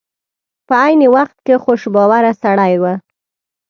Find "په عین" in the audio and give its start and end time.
0.67-1.01